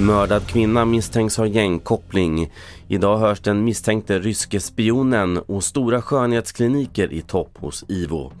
Mördad 0.00 0.46
kvinna 0.46 0.84
misstänks 0.84 1.36
ha 1.36 1.46
gängkoppling. 1.46 2.52
Idag 2.88 3.18
hörs 3.18 3.40
den 3.40 3.64
misstänkte 3.64 4.18
ryske 4.18 4.60
spionen 4.60 5.38
och 5.38 5.64
stora 5.64 6.02
skönhetskliniker 6.02 7.12
i 7.12 7.22
topp 7.22 7.58
hos 7.58 7.84
IVO. 7.88 8.32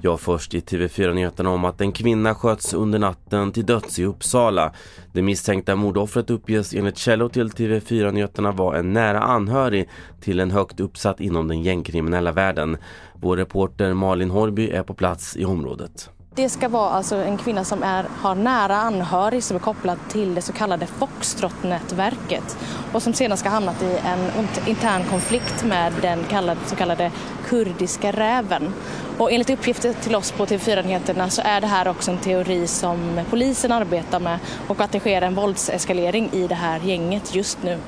Jag 0.00 0.20
först 0.20 0.54
i 0.54 0.60
TV4-nyheterna 0.60 1.50
om 1.50 1.64
att 1.64 1.80
en 1.80 1.92
kvinna 1.92 2.34
sköts 2.34 2.74
under 2.74 2.98
natten 2.98 3.52
till 3.52 3.66
döds 3.66 3.98
i 3.98 4.04
Uppsala. 4.04 4.72
Det 5.12 5.22
misstänkta 5.22 5.76
mordoffret 5.76 6.30
uppges 6.30 6.74
enligt 6.74 6.98
källor 6.98 7.28
till 7.28 7.50
TV4-nyheterna 7.50 8.52
vara 8.52 8.78
en 8.78 8.92
nära 8.92 9.20
anhörig 9.20 9.88
till 10.20 10.40
en 10.40 10.50
högt 10.50 10.80
uppsatt 10.80 11.20
inom 11.20 11.48
den 11.48 11.62
gängkriminella 11.62 12.32
världen. 12.32 12.76
Vår 13.20 13.36
reporter 13.36 13.94
Malin 13.94 14.30
Horby 14.30 14.70
är 14.70 14.82
på 14.82 14.94
plats 14.94 15.36
i 15.36 15.44
området. 15.44 16.10
Det 16.36 16.48
ska 16.48 16.68
vara 16.68 16.90
alltså 16.90 17.16
en 17.16 17.38
kvinna 17.38 17.64
som 17.64 17.82
är, 17.82 18.06
har 18.16 18.34
nära 18.34 18.76
anhörig 18.76 19.44
som 19.44 19.56
är 19.56 19.60
kopplad 19.60 19.98
till 20.08 20.34
det 20.34 20.42
så 20.42 20.52
kallade 20.52 20.86
Foxtrot-nätverket 20.86 22.58
och 22.92 23.02
som 23.02 23.14
sedan 23.14 23.36
ska 23.36 23.48
ha 23.48 23.54
hamnat 23.54 23.82
i 23.82 23.98
en 24.04 24.48
intern 24.66 25.04
konflikt 25.10 25.64
med 25.64 25.92
den 26.02 26.24
kallade, 26.24 26.60
så 26.66 26.76
kallade 26.76 27.10
kurdiska 27.46 28.12
räven. 28.12 28.74
Och 29.18 29.32
enligt 29.32 29.50
uppgifter 29.50 29.92
till 29.92 30.16
oss 30.16 30.32
på 30.32 30.46
TV4-nyheterna 30.46 31.30
så 31.30 31.42
är 31.44 31.60
det 31.60 31.66
här 31.66 31.88
också 31.88 32.10
en 32.10 32.18
teori 32.18 32.66
som 32.66 33.20
polisen 33.30 33.72
arbetar 33.72 34.20
med 34.20 34.38
och 34.68 34.80
att 34.80 34.92
det 34.92 35.00
sker 35.00 35.22
en 35.22 35.34
våldseskalering 35.34 36.30
i 36.32 36.46
det 36.46 36.54
här 36.54 36.80
gänget 36.80 37.34
just 37.34 37.62
nu. 37.62 37.78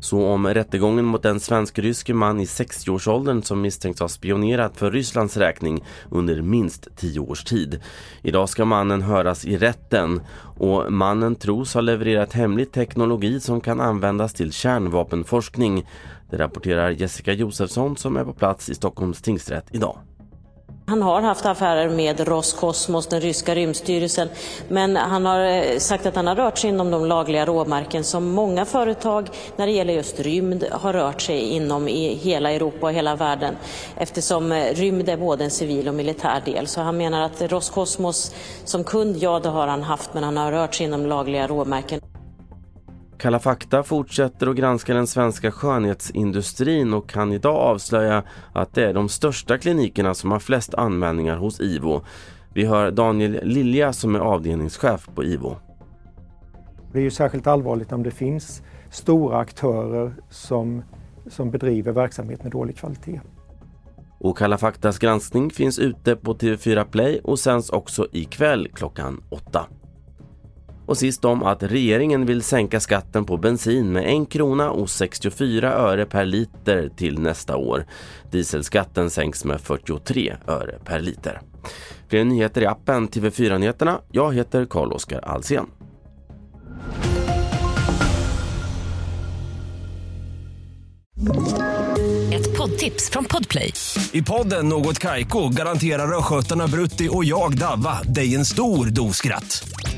Så 0.00 0.26
om 0.26 0.46
rättegången 0.46 1.04
mot 1.04 1.24
en 1.24 1.40
svensk-rysk 1.40 2.08
man 2.08 2.40
i 2.40 2.44
60-årsåldern 2.44 3.42
som 3.42 3.60
misstänks 3.60 4.00
ha 4.00 4.08
spionerat 4.08 4.76
för 4.76 4.90
Rysslands 4.90 5.36
räkning 5.36 5.84
under 6.10 6.42
minst 6.42 6.88
10 6.96 7.20
års 7.20 7.44
tid. 7.44 7.80
Idag 8.22 8.48
ska 8.48 8.64
mannen 8.64 9.02
höras 9.02 9.44
i 9.44 9.56
rätten 9.56 10.20
och 10.58 10.92
mannen 10.92 11.34
tros 11.36 11.74
ha 11.74 11.80
levererat 11.80 12.32
hemlig 12.32 12.72
teknologi 12.72 13.40
som 13.40 13.60
kan 13.60 13.80
användas 13.80 14.34
till 14.34 14.52
kärnvapenforskning. 14.52 15.86
Det 16.30 16.38
rapporterar 16.38 16.90
Jessica 16.90 17.32
Josefsson 17.32 17.96
som 17.96 18.16
är 18.16 18.24
på 18.24 18.32
plats 18.32 18.68
i 18.68 18.74
Stockholms 18.74 19.22
tingsrätt 19.22 19.66
idag. 19.70 19.98
Han 20.88 21.02
har 21.02 21.22
haft 21.22 21.46
affärer 21.46 21.88
med 21.88 22.28
Roskosmos, 22.28 23.06
den 23.06 23.20
ryska 23.20 23.54
rymdstyrelsen, 23.54 24.28
men 24.68 24.96
han 24.96 25.26
har 25.26 25.40
eh, 25.40 25.78
sagt 25.78 26.06
att 26.06 26.16
han 26.16 26.26
har 26.26 26.34
rört 26.34 26.58
sig 26.58 26.70
inom 26.70 26.90
de 26.90 27.04
lagliga 27.04 27.46
råmärken 27.46 28.04
som 28.04 28.30
många 28.30 28.64
företag 28.64 29.28
när 29.56 29.66
det 29.66 29.72
gäller 29.72 29.92
just 29.92 30.20
rymd 30.20 30.64
har 30.72 30.92
rört 30.92 31.20
sig 31.20 31.40
inom 31.40 31.88
i 31.88 32.14
hela 32.14 32.52
Europa 32.52 32.86
och 32.86 32.92
hela 32.92 33.16
världen 33.16 33.56
eftersom 33.96 34.52
eh, 34.52 34.74
rymd 34.74 35.08
är 35.08 35.16
både 35.16 35.44
en 35.44 35.50
civil 35.50 35.88
och 35.88 35.94
militär 35.94 36.42
del. 36.44 36.66
Så 36.66 36.80
han 36.80 36.96
menar 36.96 37.22
att 37.22 37.42
Roskosmos 37.42 38.34
som 38.64 38.84
kund, 38.84 39.16
ja 39.16 39.40
det 39.40 39.48
har 39.48 39.66
han 39.66 39.82
haft, 39.82 40.14
men 40.14 40.24
han 40.24 40.36
har 40.36 40.52
rört 40.52 40.74
sig 40.74 40.86
inom 40.86 41.06
lagliga 41.06 41.46
råmärken. 41.46 42.00
Kalla 43.18 43.38
fakta 43.38 43.82
fortsätter 43.82 44.46
att 44.46 44.56
granska 44.56 44.94
den 44.94 45.06
svenska 45.06 45.50
skönhetsindustrin 45.50 46.94
och 46.94 47.08
kan 47.08 47.32
idag 47.32 47.56
avslöja 47.56 48.22
att 48.52 48.74
det 48.74 48.84
är 48.84 48.94
de 48.94 49.08
största 49.08 49.58
klinikerna 49.58 50.14
som 50.14 50.30
har 50.30 50.38
flest 50.38 50.74
anmälningar 50.74 51.36
hos 51.36 51.60
IVO. 51.60 52.00
Vi 52.54 52.64
hör 52.64 52.90
Daniel 52.90 53.40
Lilja 53.42 53.92
som 53.92 54.14
är 54.14 54.20
avdelningschef 54.20 55.08
på 55.14 55.24
IVO. 55.24 55.56
Det 56.92 56.98
är 56.98 57.02
ju 57.02 57.10
särskilt 57.10 57.46
allvarligt 57.46 57.92
om 57.92 58.02
det 58.02 58.10
finns 58.10 58.62
stora 58.90 59.38
aktörer 59.38 60.14
som, 60.30 60.82
som 61.26 61.50
bedriver 61.50 61.92
verksamhet 61.92 62.42
med 62.42 62.52
dålig 62.52 62.76
kvalitet. 62.76 63.20
Och 64.18 64.38
Kalla 64.38 64.58
faktas 64.58 64.98
granskning 64.98 65.50
finns 65.50 65.78
ute 65.78 66.16
på 66.16 66.34
TV4 66.34 66.84
Play 66.84 67.20
och 67.24 67.38
sänds 67.38 67.70
också 67.70 68.06
ikväll 68.12 68.68
klockan 68.74 69.22
åtta. 69.28 69.66
Och 70.88 70.98
sist 70.98 71.24
om 71.24 71.42
att 71.42 71.62
regeringen 71.62 72.26
vill 72.26 72.42
sänka 72.42 72.80
skatten 72.80 73.24
på 73.24 73.36
bensin 73.36 73.92
med 73.92 74.22
1 74.22 74.28
krona 74.30 74.70
och 74.70 74.90
64 74.90 75.72
öre 75.72 76.06
per 76.06 76.24
liter 76.24 76.90
till 76.96 77.18
nästa 77.18 77.56
år. 77.56 77.86
Dieselskatten 78.30 79.10
sänks 79.10 79.44
med 79.44 79.60
43 79.60 80.36
öre 80.46 80.78
per 80.84 81.00
liter. 81.00 81.40
Fler 82.08 82.24
nyheter 82.24 82.62
i 82.62 82.66
appen 82.66 83.08
TV4 83.08 83.58
Nyheterna. 83.58 84.00
Jag 84.12 84.34
heter 84.34 84.64
Carl-Oskar 84.64 85.20
Alsen. 85.20 85.66
Ett 92.32 92.58
poddtips 92.58 93.10
från 93.10 93.24
Podplay. 93.24 93.72
I 94.12 94.22
podden 94.22 94.68
Något 94.68 94.98
Kaiko 94.98 95.48
garanterar 95.48 96.18
östgötarna 96.18 96.66
Brutti 96.66 97.08
och 97.12 97.24
jag, 97.24 97.58
Davva, 97.58 98.02
dig 98.02 98.34
en 98.34 98.44
stor 98.44 98.86
dos 98.86 99.16
skratt. 99.16 99.68